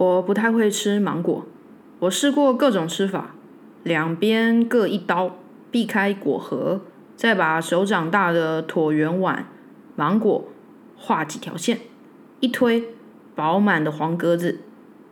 [0.00, 1.44] 我不太会吃芒果，
[1.98, 3.34] 我试过各种吃法，
[3.82, 5.36] 两边各一刀，
[5.70, 6.80] 避开果核，
[7.16, 9.44] 再把手掌大的椭圆碗
[9.96, 10.48] 芒果
[10.96, 11.80] 画几条线，
[12.40, 12.82] 一推，
[13.34, 14.60] 饱满的黄格子，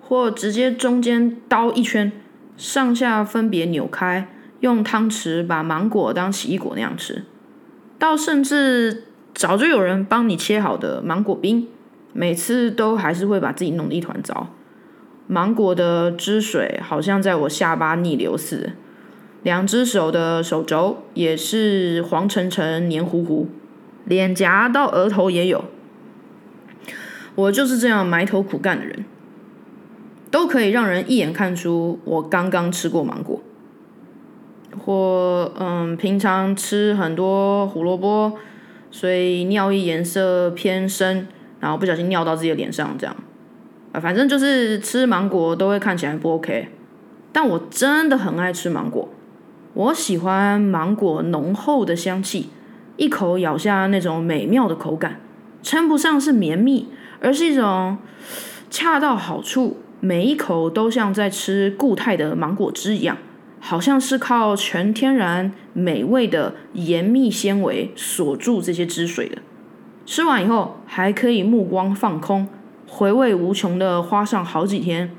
[0.01, 2.11] 或直接中间刀一圈，
[2.57, 4.29] 上下分别扭开，
[4.61, 7.27] 用汤匙把芒果当奇异果那样吃，
[7.99, 11.69] 到甚至早就有人帮你切好的芒果冰，
[12.15, 14.47] 每次都还是会把自己弄得一团糟。
[15.29, 18.73] 芒果的汁水好像在我下巴逆流似的，
[19.43, 23.47] 两只手的手肘也是黄澄澄、黏糊糊，
[24.07, 25.67] 脸颊到额头也有。
[27.35, 29.05] 我就是这样埋头苦干的人，
[30.31, 33.41] 都可以让人一眼看出我刚刚吃过芒果，
[34.79, 38.33] 或嗯，平常吃很多胡萝卜，
[38.91, 41.29] 所以尿液颜色偏深，
[41.61, 43.15] 然后不小心尿到自己的脸上，这样。
[44.01, 46.69] 反正就是吃芒果都会看起来不 OK，
[47.33, 49.09] 但我真的很爱吃芒果。
[49.75, 52.51] 我喜欢芒果浓厚的香气，
[52.97, 55.21] 一口咬下那种美妙的口感，
[55.63, 56.89] 称不上是绵密，
[57.21, 57.99] 而是一种
[58.71, 63.17] 恰到好处，每一口都像在吃固态的芒果汁一样，
[63.61, 69.39] 好像是靠全天然美味的盐蜜纤维锁住这些汁水的。
[70.05, 72.49] 吃完以后还可以目光放空。
[72.89, 75.11] 回味无穷的花上好几天，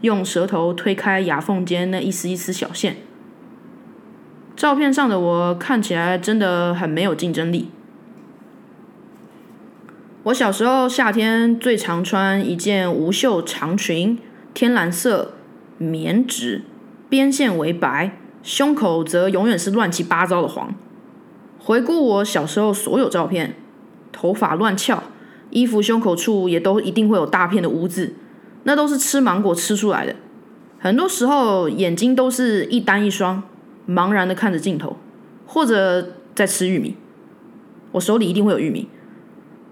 [0.00, 2.96] 用舌头推开牙缝间那一丝一丝小线。
[4.56, 7.70] 照片上的我看起来真的很没有竞争力。
[10.24, 14.18] 我小时候夏天最常穿一件无袖长裙，
[14.52, 15.34] 天蓝色
[15.78, 16.62] 棉质，
[17.08, 20.74] 边线为白，胸口则永远是乱七八糟的黄。
[21.58, 23.54] 回顾我小时候所有照片，
[24.10, 25.02] 头发乱翘。
[25.50, 28.14] 衣服胸口处也都一定会有大片的污渍，
[28.64, 30.16] 那都是吃芒果吃出来的。
[30.78, 33.42] 很多时候眼睛都是一单一双，
[33.88, 34.96] 茫然的看着镜头，
[35.46, 36.96] 或者在吃玉米。
[37.92, 38.88] 我手里一定会有玉米。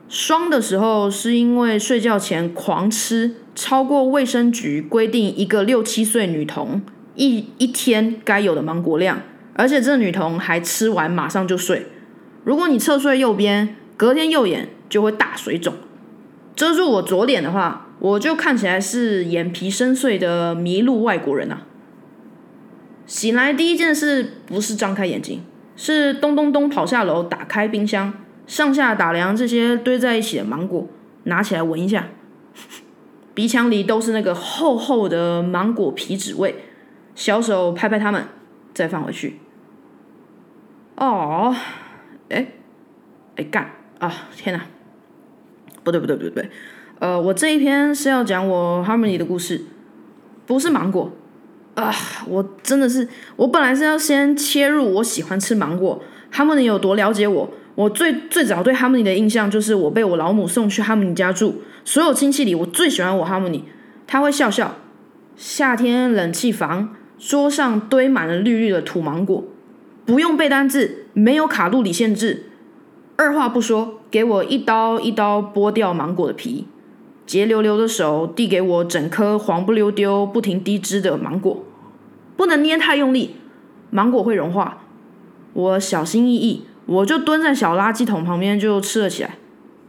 [0.09, 6.83] 双的时候是因为睡觉前狂吃，超过卫生局规定一个六七岁女童
[7.15, 9.21] 一一天该有的芒果量，
[9.55, 11.87] 而且这女童还吃完马上就睡。
[12.45, 14.69] 如果你侧睡右边，隔天右眼。
[14.89, 15.75] 就会大水肿，
[16.57, 21.63] 遮住我左脸的话，我就看起来是眼皮深邃的迷路外国人啊。
[23.07, 25.43] 醒来第一件事不是张开眼睛，
[25.77, 28.13] 是咚咚咚跑下楼，打开冰箱，
[28.47, 30.87] 上下打量这些堆在一起的芒果，
[31.25, 32.09] 拿起来闻一下，
[33.35, 36.55] 鼻腔里都是那个厚厚的芒果皮脂味，
[37.15, 38.25] 小手拍拍它们，
[38.75, 39.39] 再放回去。
[40.97, 41.55] 哦，
[42.29, 42.47] 哎，
[43.37, 43.71] 哎干
[44.01, 44.13] 啊！
[44.37, 44.67] 天哪！
[45.89, 46.51] 不对不对不对不对，
[46.99, 49.63] 呃，我这一篇是要讲我 Harmony 的故事，
[50.47, 51.11] 不是芒果
[51.75, 51.91] 啊！
[52.27, 57.51] 我真的是，我本来是要先切入我喜欢吃芒果，Harmony 有多了解我。
[57.75, 63.63] 我最最早对 Harmony 的印象就是我被我老母送去 Harmony 家住，所有亲戚里我最喜欢我 Harmony，
[64.07, 64.77] 他会笑笑。
[65.37, 69.45] 夏天冷气房桌上堆满了绿绿的土芒果，
[70.05, 72.47] 不用背单字，没有卡路里限制。
[73.15, 76.67] 二话不说，给我一刀一刀剥掉芒果的皮，
[77.27, 81.63] 洁溜溜的手递给我整颗黄不溜丢、不停滴汁的芒果，
[82.37, 83.37] 不能捏太用力，
[83.91, 84.79] 芒果会融化。
[85.53, 89.37] 我小心翼翼，我就蹲在小垃圾桶旁边就吃了起来。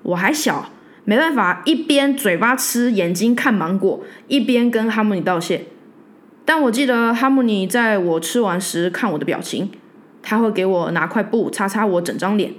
[0.04, 0.70] 我还小，
[1.06, 5.66] 没办法一边嘴巴吃、眼睛看芒果，一边跟哈姆尼道谢。
[6.44, 9.70] 但我记得哈姆尼在我吃完时看我的表情，
[10.22, 12.54] 他会给我拿块布擦擦我整张脸。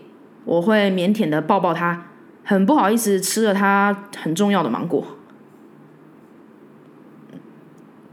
[0.44, 2.06] 我会腼腆的抱抱他，
[2.44, 5.04] 很不好意思吃了他很重要的芒果。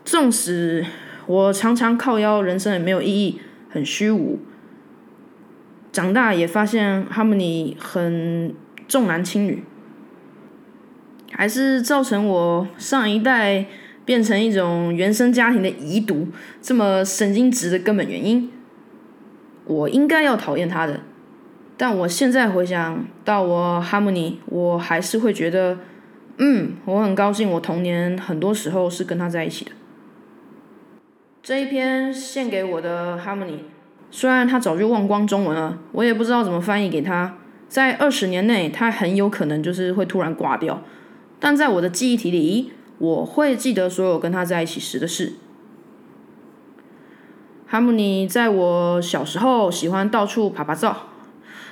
[0.03, 0.85] 纵使
[1.25, 4.39] 我常常靠腰，人生也没有意义，很虚无。
[5.91, 8.53] 长大也发现哈姆尼很
[8.87, 9.63] 重男轻女，
[11.31, 13.65] 还是造成我上一代
[14.05, 16.27] 变成一种原生家庭的遗毒
[16.61, 18.51] 这么神经质的根本原因。
[19.65, 21.01] 我应该要讨厌他的。
[21.79, 25.77] 但我现在回想到我哈姆尼我还是会觉得，
[26.37, 29.71] 嗯，我很高兴，我童年很多时候是跟他在一起的。
[31.43, 33.63] 这一篇献给我的哈姆尼
[34.09, 37.37] 虽然他早就忘光中文了，我也不知道怎么翻译给他。
[37.69, 40.81] 在二十年内，他很有可能就是会突然挂掉，
[41.39, 45.33] 但在我的记忆体里，我会记得所有跟他在一起时的事。
[47.67, 51.09] 哈姆尼在我小时候喜欢到处爬爬照。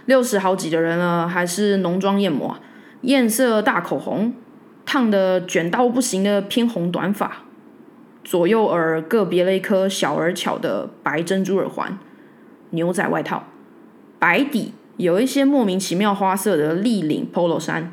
[0.05, 2.57] 六十好几的人了，还是浓妆艳抹，
[3.01, 4.33] 艳色大口红，
[4.85, 7.43] 烫的卷到不行的偏红短发，
[8.23, 11.97] 左右耳各别了一颗小而巧的白珍珠耳环，
[12.69, 13.45] 牛仔外套，
[14.19, 17.91] 白底有一些莫名其妙花色的立领 polo 衫，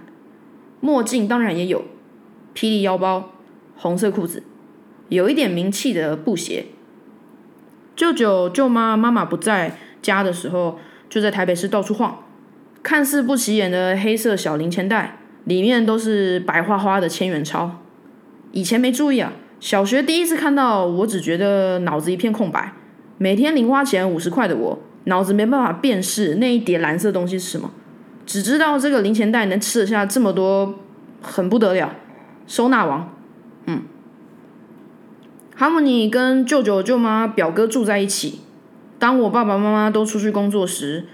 [0.81, 1.83] 墨镜当然也有，
[2.55, 3.31] 霹雳腰包，
[3.77, 4.43] 红色裤子，
[5.09, 6.67] 有一点名气的布鞋。
[7.95, 10.79] 舅舅舅妈妈妈不在家的时候，
[11.13, 12.25] 就在台北市到处晃，
[12.83, 15.19] 看似不起眼的黑色小零钱袋。
[15.45, 17.71] 里面都是白花花的千元钞，
[18.53, 19.35] 以前没注意啊。
[19.61, 22.73] 小学第一次看到，我只觉得脑子一片空白。
[23.19, 27.71] 每天零花钱五十块的我，脑子没办法辨识那一叠蓝色东西是什么，
[28.25, 30.79] 只知道这个零钱袋能吃得下这么多，
[31.21, 31.93] 很不得了。
[32.47, 33.13] 收纳王，
[33.67, 33.83] 嗯，
[35.55, 38.41] 哈姆尼跟舅舅、舅妈、表哥住在一起。
[39.03, 41.05] 当我爸爸妈妈都出去工作时，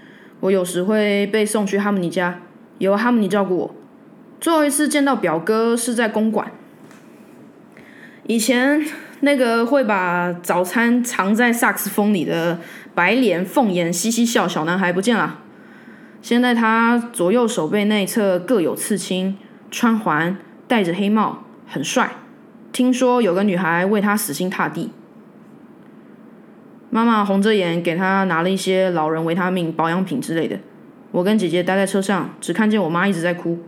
[0.41, 2.39] 我有时会被送去哈姆尼家，
[2.77, 3.75] 由哈姆尼照顾我。
[4.39, 6.51] 最后一次见到表哥是在公馆。
[8.27, 8.85] 以前
[9.21, 12.59] 那个会把早餐藏在萨克斯风里的
[12.93, 15.39] 白脸凤眼嘻嘻笑小男孩不见了。
[16.21, 19.35] 现在他左右手背内侧各有刺青，
[19.71, 20.37] 穿环，
[20.67, 22.11] 戴着黑帽，很帅。
[22.71, 24.91] 听说有个女孩为他死心塌地。
[26.89, 30.57] 妈妈红着眼给他拿了一些老人维他命、保养品之类的。
[31.11, 33.59] 我跟姐姐待在车上，只看见我妈一直在哭。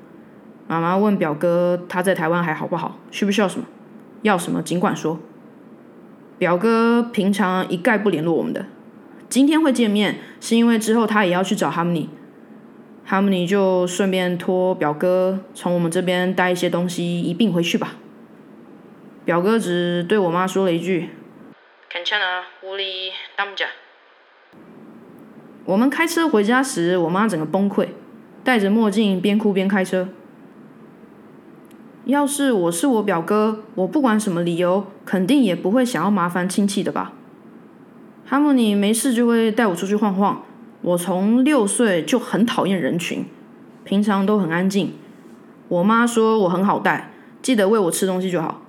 [0.67, 2.99] 妈妈问表哥：“他在台湾还好不好？
[3.11, 3.65] 需不需要什么？
[4.21, 5.19] 要什么尽管说。”
[6.37, 8.65] 表哥平常一概不联络我们的，
[9.29, 12.09] 今天会见面是因为之后他也要去找哈姆尼，
[13.05, 17.95] 哈姆尼就顺便托表哥从我们这边带一些东西一并回去吧。
[19.23, 21.09] 表哥只对我妈说了一句
[21.93, 23.65] ：“肯恰啊，屋里当家。”
[25.65, 27.89] 我们开车回家时，我妈整个崩溃，
[28.45, 30.07] 戴着墨镜边哭边开车。
[32.05, 37.11] 要是我是我表哥，我不管什么理由，肯定也不会想要麻烦亲戚的吧。
[38.25, 40.45] 哈姆尼没事就会带我出去晃晃。
[40.81, 43.25] 我从六岁就很讨厌人群，
[43.83, 44.93] 平常都很安静。
[45.67, 47.11] 我妈说我很好带，
[47.41, 48.61] 记得喂我吃东西就好。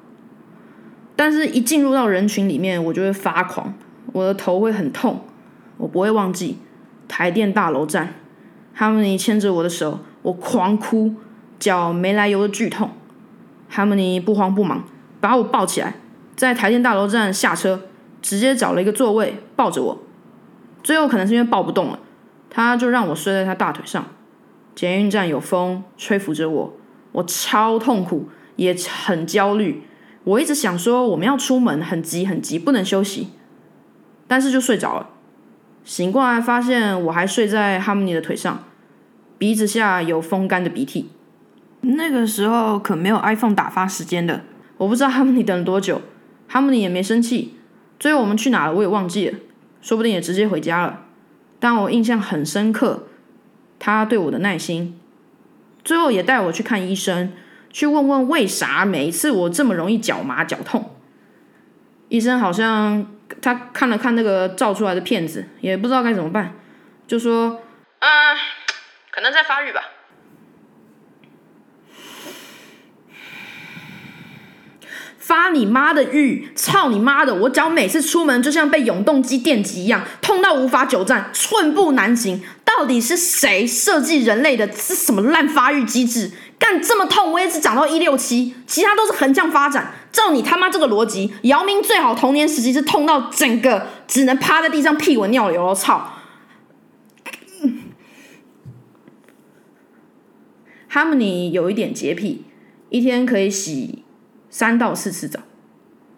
[1.14, 3.74] 但是，一进入到人群里面，我就会发狂，
[4.12, 5.24] 我的头会很痛。
[5.78, 6.58] 我不会忘记
[7.08, 8.14] 台电大楼站，
[8.72, 11.14] 哈姆尼牵着我的手，我狂哭，
[11.58, 12.90] 脚没来由的剧痛。
[13.68, 14.84] 哈姆尼不慌不忙，
[15.20, 15.94] 把我抱起来，
[16.36, 17.82] 在台电大楼站下车，
[18.20, 19.98] 直接找了一个座位抱着我。
[20.82, 21.98] 最后可能是因为抱不动了，
[22.48, 24.04] 他就让我睡在他大腿上。
[24.74, 26.72] 捷运站有风吹拂着我，
[27.12, 29.82] 我超痛苦，也很焦虑。
[30.24, 33.28] 我一直想说我们要出门，很急很急，不能休息，
[34.28, 35.08] 但是就睡着了。
[35.84, 38.62] 醒过来发现我还睡在哈姆尼的腿上，
[39.36, 41.10] 鼻子下有风干的鼻涕。
[41.80, 44.42] 那个时候可没有 iPhone 打发时间的，
[44.76, 46.00] 我不知道哈姆尼等了多久，
[46.46, 47.56] 哈姆尼也没生气。
[47.98, 49.38] 最后我们去哪了我也忘记了，
[49.80, 51.00] 说不定也直接回家了。
[51.58, 53.06] 但我印象很深刻，
[53.80, 54.96] 他对我的耐心。
[55.82, 57.32] 最后也带我去看医生，
[57.72, 60.94] 去问问为啥每一次我这么容易脚麻脚痛。
[62.08, 63.06] 医生好像
[63.40, 66.52] 他看了看那个照出来的片子，也不知道该怎么办，
[67.06, 67.62] 就说
[68.00, 68.36] ：“嗯，
[69.10, 69.80] 可能在发育吧。”
[75.16, 76.50] 发你妈的育！
[76.54, 77.32] 操你妈的！
[77.32, 82.42] 我脚每次出门就像被永动机电击一样，痛到无法久站，寸步难行。
[82.78, 84.70] 到底是谁设计人类的？
[84.72, 86.30] 是什么烂发育机制？
[86.58, 89.94] 干这么痛，我也只长到一六七，其他都是横向发展。
[90.10, 95.66] 照你他妈这个逻辑，姚明最好童年时期是痛到整个只能趴在地上屁滚尿流。
[95.66, 96.18] 我操！
[100.88, 102.44] 哈姆尼有一点洁癖，
[102.90, 104.04] 一天可以洗。
[104.50, 105.40] 三到四次澡，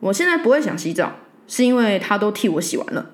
[0.00, 1.12] 我现在不会想洗澡，
[1.46, 3.12] 是因为他都替我洗完了。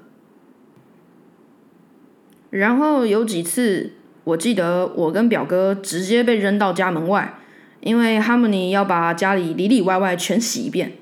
[2.51, 3.93] 然后有几次，
[4.25, 7.39] 我记得我跟表哥直接被扔到家门外，
[7.81, 10.93] 因为哈姆尼要把家里里里外外全洗一遍。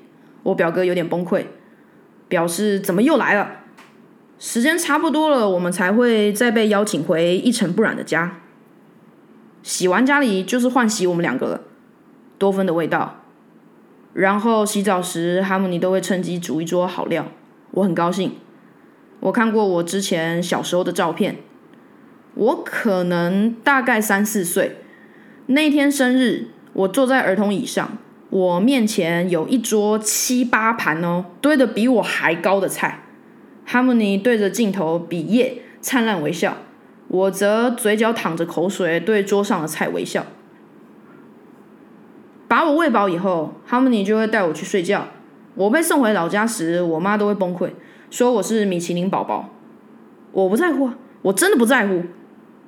[0.43, 1.45] 我表哥有点崩溃，
[2.27, 3.51] 表示怎么又来了？
[4.37, 8.39] 时间差不多了，我们才会再被邀请回一尘不染的家。
[9.61, 11.61] 洗完家里就是换洗我们两个了，
[12.37, 13.23] 多芬的味道。
[14.13, 17.25] 然后洗澡时，哈姆尼都会趁机煮一桌好料，
[17.71, 18.33] 我很高兴。
[19.21, 21.37] 我看过我之前小时候的照片，
[22.35, 24.77] 我可能大概三四岁，
[25.47, 27.97] 那天生日，我坐在儿童椅上，
[28.29, 33.03] 我面前有一桌七八盘哦，堆的比我还高的菜。
[33.65, 36.57] 哈姆尼对着镜头比耶，灿烂微笑，
[37.07, 40.25] 我则嘴角淌着口水，对桌上的菜微笑。
[42.47, 45.07] 把我喂饱以后，哈姆尼就会带我去睡觉。
[45.53, 47.69] 我被送回老家时，我妈都会崩溃，
[48.09, 49.49] 说我是米其林宝宝。
[50.31, 50.89] 我不在乎，
[51.21, 52.03] 我真的不在乎。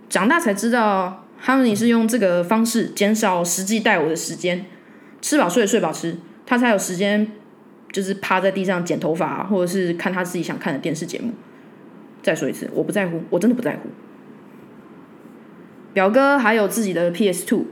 [0.09, 4.65] 长大才知道，哈姆尼是用这个方式减少实际带我的时间，
[5.21, 7.31] 吃饱睡，睡饱吃，他才有时间，
[7.91, 11.31] 就是趴在地上剪头发，或者是看他自己想看的电视节目。
[12.21, 13.89] 再说一次，我不在乎，我真的不在乎。
[15.93, 17.65] 表哥还有自己的 PS Two，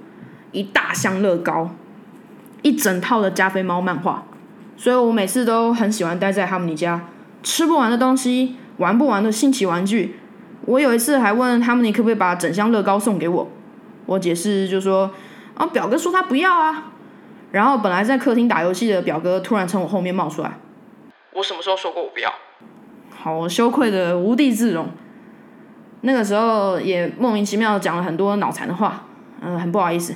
[0.51, 1.75] 一大箱乐高。
[2.61, 4.25] 一整套的加菲猫漫画，
[4.75, 7.07] 所以我每次都很喜欢待在哈姆尼家，
[7.43, 10.19] 吃不完的东西，玩不完的新奇玩具。
[10.65, 13.49] 我有一次还问他们，你可不可以把整箱乐高送给我，
[14.05, 15.09] 我解释就说，
[15.55, 16.91] 啊表哥说他不要啊。
[17.51, 20.59] 然后本来在客厅打游戏的表哥突然从我后面冒出来，
[21.33, 22.31] 我什么时候说过我不要？
[23.09, 24.87] 好羞愧的无地自容。
[26.01, 29.05] 那个时候也莫名其妙讲了很多脑残的话，
[29.41, 30.13] 嗯，很不好意思。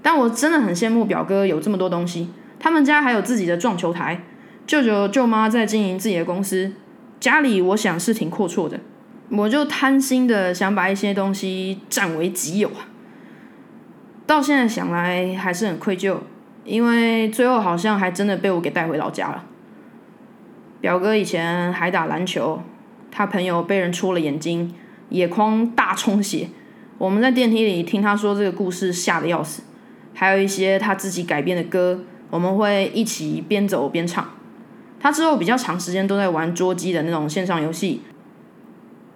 [0.00, 4.22] 但我真的很羡慕表哥有这么多东西，他们家还有自己的撞球台，
[4.66, 6.72] 舅舅舅妈在经营自己的公司，
[7.20, 8.80] 家里我想是挺阔绰的，
[9.30, 12.88] 我就贪心的想把一些东西占为己有啊。
[14.26, 16.18] 到现在想来还是很愧疚，
[16.64, 19.44] 因为最后好像还真的被我给带回老家了。
[20.80, 22.62] 表哥以前还打篮球，
[23.10, 24.72] 他朋友被人戳了眼睛，
[25.10, 26.48] 眼眶大充血，
[26.98, 29.62] 我们在电梯里听他说这个故事，吓得要死。
[30.14, 32.00] 还有一些他自己改编的歌，
[32.30, 34.26] 我们会一起边走边唱。
[35.02, 38.02] 他之后比较长时间都在玩桌机的那种线上游戏，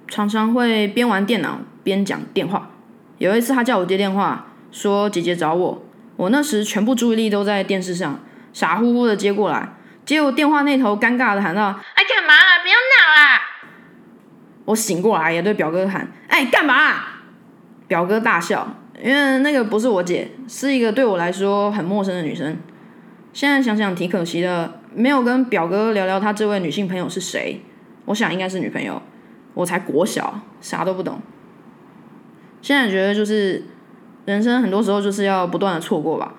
[0.09, 2.71] 常常会边玩电脑边讲电话。
[3.19, 5.83] 有一次他叫我接电话，说姐姐找我，
[6.17, 8.19] 我那时全部注意力都在电视上，
[8.53, 9.69] 傻乎乎的接过来，
[10.05, 12.63] 结果电话那头尴尬的喊道：“哎，干嘛啦？
[12.63, 13.41] 不要闹啦！”
[14.67, 16.75] 我醒过来也对表哥喊：“哎，干嘛？”
[17.87, 18.77] 表哥大笑。
[19.03, 22.57] 因为那个不是我姐，是一个对我来说很陌生的女生。
[23.37, 27.61] 现在想想挺可惜的，没有跟表哥聊聊他这位女性朋友是谁。
[28.07, 29.03] 我想应该是女朋友。
[29.53, 31.21] 我才国小，啥都不懂。
[32.63, 33.65] 现在觉得就是
[34.25, 36.33] 人生很多时候就是要不断的错过吧。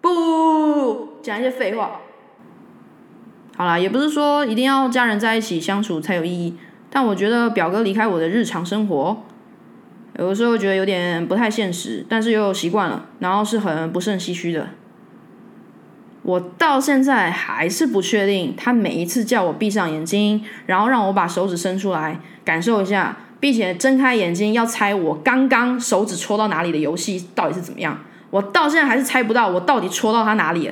[0.00, 2.00] 不讲一些废话。
[3.56, 6.54] 好啦，也不是说一定要家人在一起相处才有意义，
[6.88, 9.24] 但我觉得表哥离开我的日常生活。
[10.16, 14.68] 有的时候觉得有点不太现实，但是又习惯了，然后是很不胜唏嘘的。
[16.28, 27.98] 我到现在还是不确定，他每一次叫我闭上眼睛，然后让我把手指伸出来感受一下，并且睁开眼睛要猜我刚刚手指戳到哪里的游戏到底是怎么样。
[28.28, 30.70] 我到现在还是猜不到我到底戳到他哪里。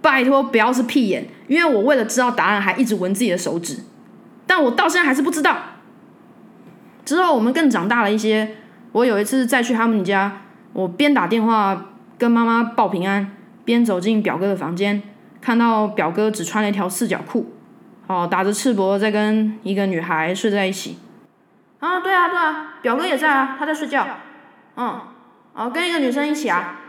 [0.00, 3.80] 拜托不要是屁眼，因为我为了知道答案还一直闻自己的手指，
[4.46, 5.58] 但我到现在还是不知道。
[7.04, 8.56] 之后我们更长大了一些。
[8.92, 10.40] 我有一次再去他们家，
[10.72, 13.30] 我边打电话跟妈妈报平安，
[13.64, 15.02] 边走进表哥的房间，
[15.40, 17.52] 看到表哥只穿了一条四角裤，
[18.06, 20.98] 哦，打着赤膊在跟一个女孩睡在一起。
[21.80, 24.06] 啊，对啊，对啊，表哥也在啊，他在睡觉。
[24.76, 25.00] 嗯，
[25.54, 26.80] 哦，跟一个女生一起啊。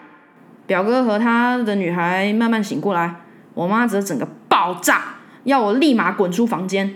[0.68, 3.16] 表哥和他的女孩慢慢醒过来，
[3.54, 5.02] 我妈则整个爆炸，
[5.44, 6.96] 要我立马滚出房间。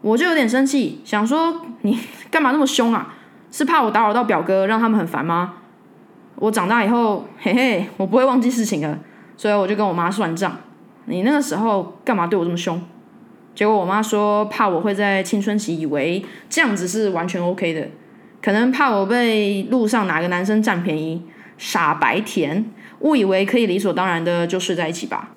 [0.00, 1.98] 我就有点生气，想说你
[2.30, 3.14] 干嘛那么凶啊？
[3.50, 5.54] 是怕我打扰到表哥，让他们很烦吗？
[6.36, 8.98] 我长大以后，嘿嘿，我不会忘记事情的，
[9.42, 10.56] 所以我就跟我妈算账。
[11.06, 12.80] 你那个时候干嘛对我这么凶？
[13.56, 17.88] 结果我妈说，怕我会在青春期以为这样子是完全 OK 的，
[18.40, 21.22] 可能怕我被路上哪个男生占便宜，
[21.58, 22.70] 傻白甜，
[23.00, 25.30] 误以为可以理所当然的就睡在一起吧。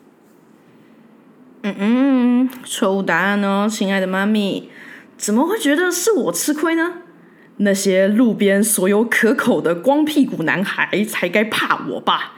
[1.63, 4.69] 嗯嗯，错误答案哦，亲爱的妈咪，
[5.17, 6.93] 怎么会觉得是我吃亏呢？
[7.57, 12.34] 那些路边所有可口的光屁股男孩才该怕我吧？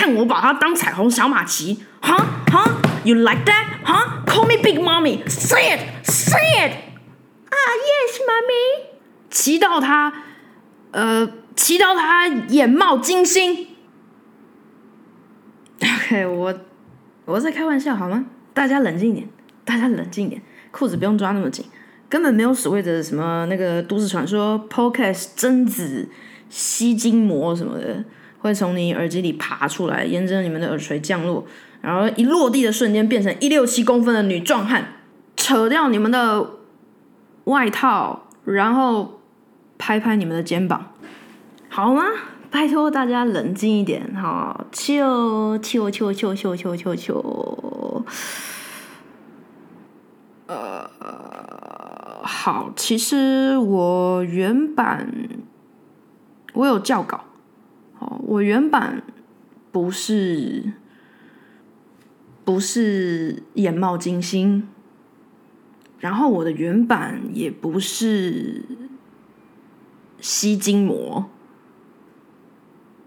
[0.00, 2.16] 看我把他当彩虹小马骑，哈
[2.50, 2.64] 哈
[3.04, 3.84] ，You like that?
[3.84, 5.28] 哈，Call me big mommy.
[5.28, 6.72] Say it, say it.
[7.50, 8.96] 啊，Yes, mommy.
[9.28, 10.10] 骑到他，
[10.92, 13.66] 呃，骑到他眼冒金星。
[15.82, 16.54] OK，我
[17.26, 18.24] 我在开玩笑好吗？
[18.54, 19.28] 大家冷静一点，
[19.66, 20.40] 大家冷静一点，
[20.70, 21.66] 裤子不用抓那么紧，
[22.08, 26.08] 根本没有所谓的什么那个都市传说，Podcast 贞子
[26.48, 28.02] 吸金膜什么的，
[28.40, 31.46] 会从你耳机里爬出来，沿着你们的耳垂降落，
[31.80, 34.94] 然后一落地的瞬间变成一六七公分的女壮汉，
[35.36, 36.50] 扯掉你们的
[37.44, 39.20] 外套，然后
[39.78, 40.92] 拍拍你们的肩膀，
[41.68, 42.02] 好吗？
[42.50, 48.04] 拜托大家冷静一点，哈，秋秋秋秋秋秋秋秋，
[50.48, 50.90] 呃，
[52.24, 55.08] 好，其实我原版
[56.54, 57.22] 我有校稿，
[58.00, 59.02] 哦，我原版
[59.70, 60.72] 不是
[62.44, 64.68] 不是眼冒金星，
[66.00, 68.64] 然后我的原版也不是
[70.20, 71.30] 吸筋膜。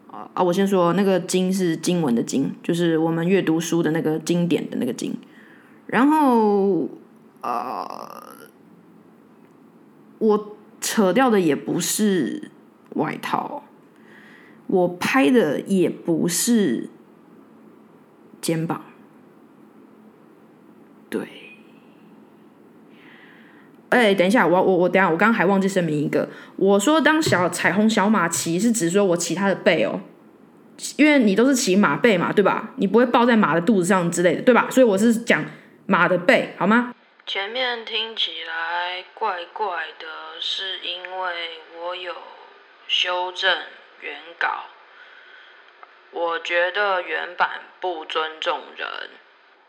[0.09, 0.43] 啊啊！
[0.43, 5.17] 我先说那个“经”是经文的“经”，就是我们阅读书的那个经典的那个“经”。
[5.87, 6.87] 然后，
[7.41, 8.37] 呃，
[10.19, 12.51] 我扯掉的也不是
[12.91, 13.63] 外套，
[14.73, 16.89] 我拍的也不是
[18.41, 18.83] 肩膀，
[21.11, 21.27] 对。
[23.89, 30.01] 哎，等一下，我我我，等下，我刚刚还忘记声明一个，我说当小彩虹小马骑是指说我骑它的背哦，
[30.97, 32.73] 因为你都是骑马背嘛，对吧？
[32.77, 34.67] 你不会抱在马的肚子上之类的，对吧？
[34.71, 35.45] 所以我是讲
[35.85, 36.95] 马的背，好吗？
[37.27, 40.07] 前面听起来怪怪的，
[40.39, 41.31] 是因为
[41.79, 42.11] 我有
[42.87, 43.55] 修正
[44.03, 44.65] 原稿，
[46.11, 49.09] 我觉得原版不尊重人，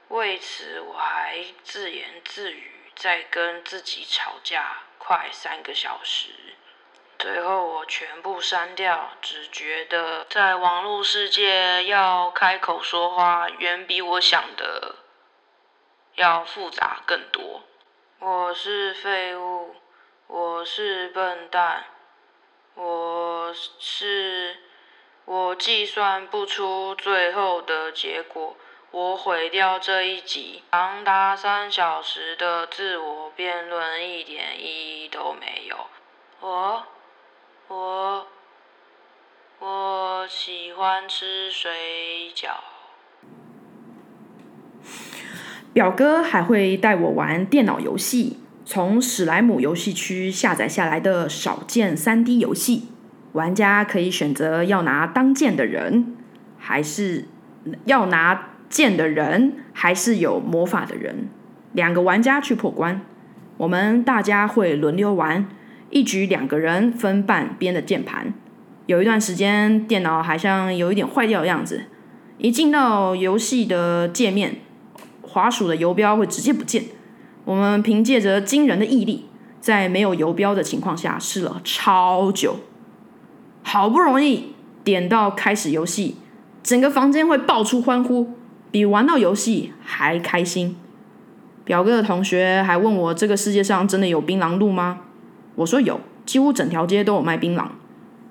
[0.08, 2.72] 为此我还自言自语。
[2.96, 6.30] 在跟自己吵架快三个小时，
[7.18, 14.94] 最后我全部删掉，只觉得在网络世界要开口说话，远比我想的
[16.14, 17.64] 要复杂更多。
[18.20, 19.74] 我是废物，
[20.28, 21.84] 我是笨蛋，
[22.76, 24.56] 我是
[25.24, 28.56] 我计算不出最后的结果。
[28.90, 35.76] 我毁掉这一集长达三小时的自我辩论，一点意义都没有。
[36.40, 36.84] 我，
[37.66, 38.26] 我，
[39.58, 42.50] 我喜欢吃水饺。
[45.72, 52.88] 表哥还会带我玩电脑游戏，从史莱姆游戏区下载下来的少见三 D 游戏。
[53.32, 56.14] 玩家可以选择要拿当剑的人，
[56.58, 57.26] 还是
[57.84, 58.50] 要拿。
[58.70, 61.28] 剑的人还是有魔法的人，
[61.74, 63.02] 两个玩家去破关，
[63.56, 65.46] 我们大家会轮流玩，
[65.90, 68.34] 一局两个人分半边的键盘。
[68.86, 71.84] 有一段时间电脑好像有一点坏掉的样子，
[72.38, 74.56] 一进到游戏的界面，
[75.22, 76.82] 滑鼠的游标会直接不见。
[77.44, 79.26] 我们凭借着惊人的毅力，
[79.60, 82.56] 在没有游标的情况下试了超久，
[83.62, 86.16] 好不容易点到开始游戏，
[86.62, 88.34] 整个房间会爆出欢呼。
[88.70, 90.74] 比玩到游戏还开心。
[91.64, 95.02] 表哥的同学还问我：“这个世界上真的有槟榔路吗？”
[95.54, 97.68] 我说：“有，几乎整条街都有卖槟榔。”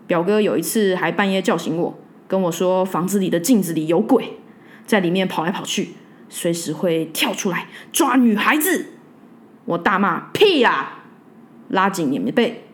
[0.06, 1.98] 表哥有一次还半夜叫醒我，
[2.28, 4.38] 跟我说：“房子里的镜子里有鬼，
[4.86, 5.92] 在里面跑来跑去，
[6.28, 8.88] 随时会跳出来抓女孩子。”
[9.66, 11.00] 我大骂：“屁呀！”
[11.70, 12.66] 拉紧棉被，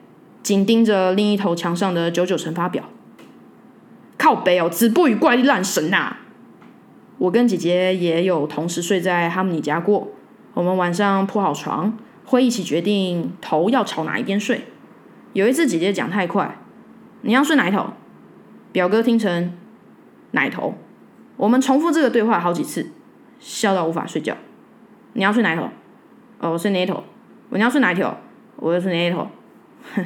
[0.43, 2.83] 紧盯着另一头墙上的九九乘法表。
[4.17, 6.17] 靠背哦，子不语怪力乱神呐！
[7.17, 10.09] 我跟姐姐也有同时睡在哈姆尼家过。
[10.53, 14.65] 我们晚上铺好床，会一起决定头要朝哪一边睡。
[15.33, 16.57] 有一次姐姐讲太快，
[17.21, 17.87] 你要睡哪一头？
[18.71, 19.53] 表哥听成
[20.31, 20.75] 哪头？
[21.37, 22.91] 我们重复这个对话好几次，
[23.39, 24.35] 笑到无法睡觉。
[25.13, 25.69] 你要睡哪一头？
[26.39, 27.03] 哦，我睡哪一头？
[27.49, 28.17] 我你要睡哪一条？
[28.55, 29.27] 我要睡哪一头？
[29.93, 30.05] 哼，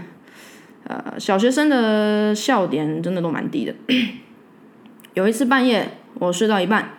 [0.85, 3.75] 呃，小学生的笑点真的都蛮低的。
[5.13, 6.89] 有一次半夜，我睡到一半。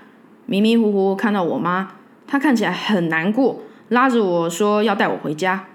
[0.46, 1.92] 迷迷糊糊看到我妈，
[2.26, 5.66] 她看起来很难过，拉着我说要带我回家。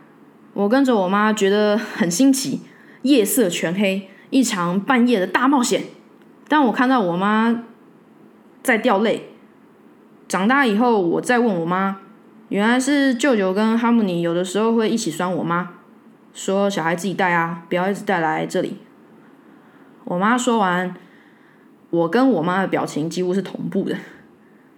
[0.54, 2.62] 我跟着我妈觉得很新奇，
[3.02, 5.84] 夜色全黑，一场半夜的大冒险。
[6.48, 7.64] 但我看到我妈
[8.64, 9.30] 在掉泪。
[10.28, 12.00] 长大以后，我再问我妈，
[12.50, 15.70] 原来是舅舅跟哈姆尼有的时候会一起酸我妈，
[16.34, 18.80] 说小孩自己带啊，不要一直带来这里。
[20.06, 20.96] 我妈说完，
[21.92, 23.96] 我跟我妈的表情几乎是同步的。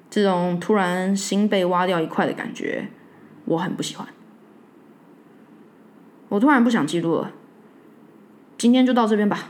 [0.09, 2.89] 这种突然心被挖掉一块的感觉，
[3.45, 4.05] 我很不喜欢。
[6.27, 7.31] 我突然不想记录了，
[8.57, 9.47] 今天就到这边吧。